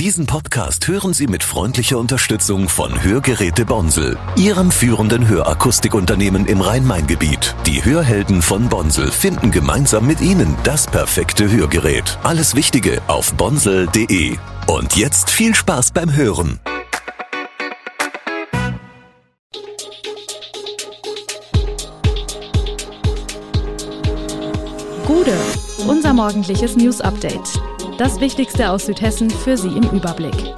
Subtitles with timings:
[0.00, 7.54] Diesen Podcast hören Sie mit freundlicher Unterstützung von Hörgeräte Bonsel, Ihrem führenden Hörakustikunternehmen im Rhein-Main-Gebiet.
[7.66, 12.18] Die Hörhelden von Bonsel finden gemeinsam mit Ihnen das perfekte Hörgerät.
[12.22, 14.38] Alles Wichtige auf bonsel.de.
[14.68, 16.58] Und jetzt viel Spaß beim Hören.
[25.06, 25.36] Gude,
[25.86, 27.60] unser morgendliches News Update.
[28.00, 30.54] Das Wichtigste aus Südhessen für Sie im Überblick.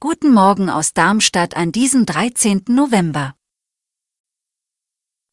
[0.00, 2.64] Guten Morgen aus Darmstadt an diesem 13.
[2.70, 3.34] November.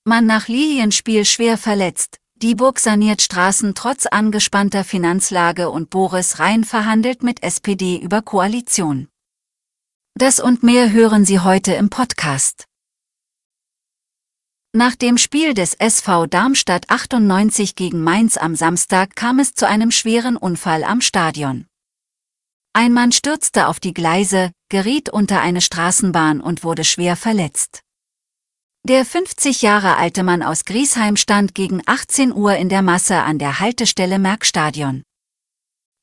[0.03, 2.19] Mann nach Lilienspiel schwer verletzt.
[2.35, 9.07] Dieburg saniert Straßen trotz angespannter Finanzlage und Boris Rhein verhandelt mit SPD über Koalition.
[10.15, 12.65] Das und mehr hören Sie heute im Podcast.
[14.75, 19.89] Nach dem Spiel des SV Darmstadt 98 gegen Mainz am Samstag kam es zu einem
[19.89, 21.65] schweren Unfall am Stadion.
[22.73, 27.83] Ein Mann stürzte auf die Gleise, geriet unter eine Straßenbahn und wurde schwer verletzt.
[28.83, 33.39] Der 50 Jahre alte Mann aus Griesheim stand gegen 18 Uhr in der Masse an
[33.39, 35.03] der Haltestelle Merkstadion.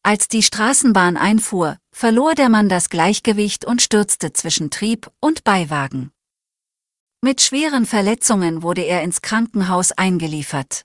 [0.02, 6.10] Als die Straßenbahn einfuhr, verlor der Mann das Gleichgewicht und stürzte zwischen Trieb und Beiwagen.
[7.24, 10.82] Mit schweren Verletzungen wurde er ins Krankenhaus eingeliefert.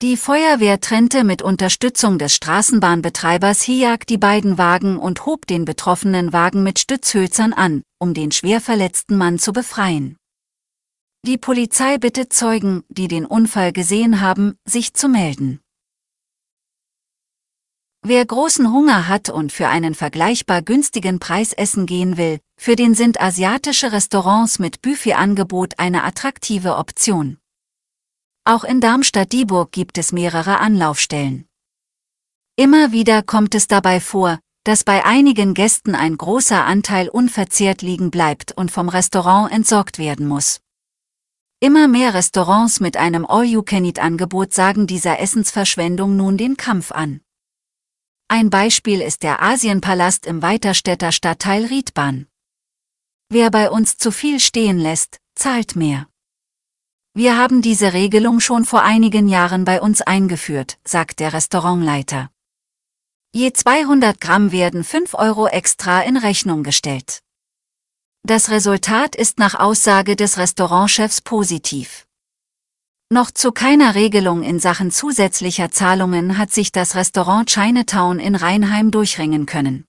[0.00, 6.32] Die Feuerwehr trennte mit Unterstützung des Straßenbahnbetreibers HIAG die beiden Wagen und hob den betroffenen
[6.32, 10.16] Wagen mit Stützhölzern an, um den schwer verletzten Mann zu befreien.
[11.26, 15.58] Die Polizei bittet Zeugen, die den Unfall gesehen haben, sich zu melden.
[18.06, 22.94] Wer großen Hunger hat und für einen vergleichbar günstigen Preis essen gehen will, für den
[22.94, 27.38] sind asiatische Restaurants mit Buffetangebot eine attraktive Option.
[28.44, 31.46] Auch in Darmstadt-Dieburg gibt es mehrere Anlaufstellen.
[32.56, 38.10] Immer wieder kommt es dabei vor, dass bei einigen Gästen ein großer Anteil unverzehrt liegen
[38.10, 40.60] bleibt und vom Restaurant entsorgt werden muss.
[41.58, 47.23] Immer mehr Restaurants mit einem All-You-Can-Eat-Angebot sagen dieser Essensverschwendung nun den Kampf an.
[48.28, 52.26] Ein Beispiel ist der Asienpalast im Weiterstädter Stadtteil Riedbahn.
[53.28, 56.08] Wer bei uns zu viel stehen lässt, zahlt mehr.
[57.12, 62.30] Wir haben diese Regelung schon vor einigen Jahren bei uns eingeführt, sagt der Restaurantleiter.
[63.32, 67.20] Je 200 Gramm werden 5 Euro extra in Rechnung gestellt.
[68.22, 72.06] Das Resultat ist nach Aussage des Restaurantchefs positiv.
[73.10, 78.90] Noch zu keiner Regelung in Sachen zusätzlicher Zahlungen hat sich das Restaurant Chinatown in Rheinheim
[78.90, 79.84] durchringen können.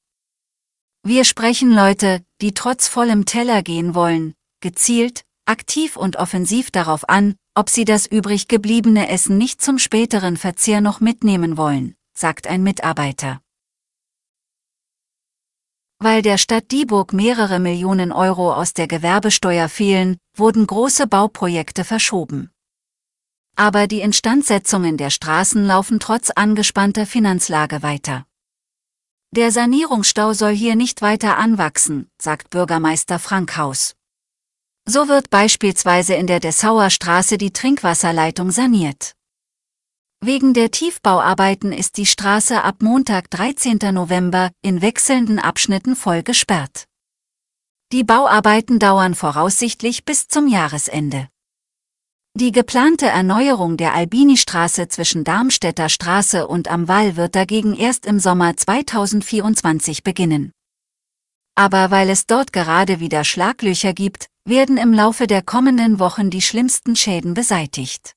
[1.03, 7.35] Wir sprechen Leute, die trotz vollem Teller gehen wollen, gezielt, aktiv und offensiv darauf an,
[7.53, 12.63] ob sie das übrig gebliebene Essen nicht zum späteren Verzehr noch mitnehmen wollen, sagt ein
[12.63, 13.39] Mitarbeiter.
[15.99, 22.51] Weil der Stadt Dieburg mehrere Millionen Euro aus der Gewerbesteuer fehlen, wurden große Bauprojekte verschoben.
[23.55, 28.25] Aber die Instandsetzungen der Straßen laufen trotz angespannter Finanzlage weiter.
[29.31, 33.95] Der Sanierungsstau soll hier nicht weiter anwachsen, sagt Bürgermeister Frankhaus.
[34.85, 39.13] So wird beispielsweise in der Dessauer Straße die Trinkwasserleitung saniert.
[40.21, 43.79] Wegen der Tiefbauarbeiten ist die Straße ab Montag 13.
[43.94, 46.85] November in wechselnden Abschnitten voll gesperrt.
[47.91, 51.29] Die Bauarbeiten dauern voraussichtlich bis zum Jahresende.
[52.38, 58.19] Die geplante Erneuerung der Albini-Straße zwischen Darmstädter Straße und am Wall wird dagegen erst im
[58.19, 60.51] Sommer 2024 beginnen.
[61.56, 66.41] Aber weil es dort gerade wieder Schlaglöcher gibt, werden im Laufe der kommenden Wochen die
[66.41, 68.12] schlimmsten Schäden beseitigt.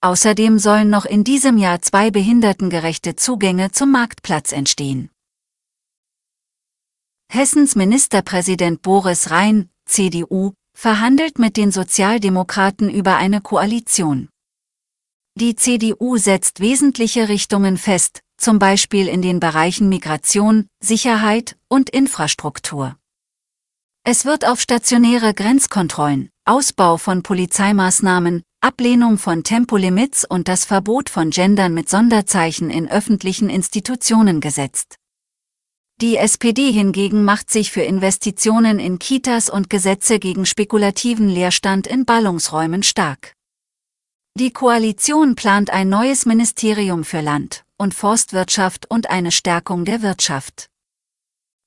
[0.00, 5.10] Außerdem sollen noch in diesem Jahr zwei behindertengerechte Zugänge zum Marktplatz entstehen.
[7.30, 14.30] Hessens Ministerpräsident Boris Rhein, CDU, verhandelt mit den Sozialdemokraten über eine Koalition.
[15.38, 22.96] Die CDU setzt wesentliche Richtungen fest, zum Beispiel in den Bereichen Migration, Sicherheit und Infrastruktur.
[24.04, 31.28] Es wird auf stationäre Grenzkontrollen, Ausbau von Polizeimaßnahmen, Ablehnung von Tempolimits und das Verbot von
[31.28, 34.99] Gendern mit Sonderzeichen in öffentlichen Institutionen gesetzt.
[36.00, 42.06] Die SPD hingegen macht sich für Investitionen in Kitas und Gesetze gegen spekulativen Leerstand in
[42.06, 43.34] Ballungsräumen stark.
[44.34, 50.70] Die Koalition plant ein neues Ministerium für Land und Forstwirtschaft und eine Stärkung der Wirtschaft.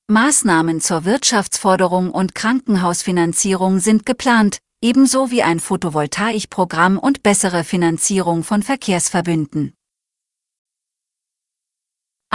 [0.08, 8.64] Maßnahmen zur Wirtschaftsforderung und Krankenhausfinanzierung sind geplant, ebenso wie ein Photovoltaikprogramm und bessere Finanzierung von
[8.64, 9.74] Verkehrsverbünden.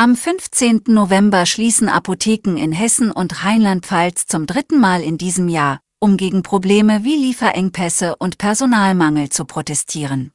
[0.01, 0.83] Am 15.
[0.87, 6.41] November schließen Apotheken in Hessen und Rheinland-Pfalz zum dritten Mal in diesem Jahr, um gegen
[6.41, 10.31] Probleme wie Lieferengpässe und Personalmangel zu protestieren.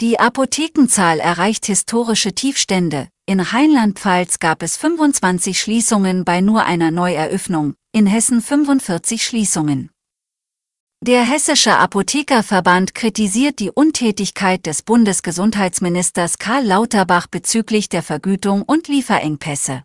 [0.00, 3.06] Die Apothekenzahl erreicht historische Tiefstände.
[3.26, 9.92] In Rheinland-Pfalz gab es 25 Schließungen bei nur einer Neueröffnung, in Hessen 45 Schließungen.
[11.00, 19.84] Der Hessische Apothekerverband kritisiert die Untätigkeit des Bundesgesundheitsministers Karl Lauterbach bezüglich der Vergütung und Lieferengpässe.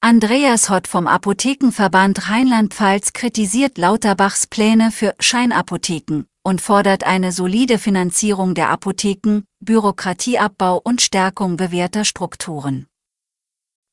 [0.00, 8.54] Andreas Hott vom Apothekenverband Rheinland-Pfalz kritisiert Lauterbachs Pläne für Scheinapotheken und fordert eine solide Finanzierung
[8.54, 12.86] der Apotheken, Bürokratieabbau und Stärkung bewährter Strukturen.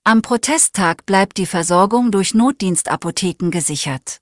[0.05, 4.21] Am Protesttag bleibt die Versorgung durch Notdienstapotheken gesichert.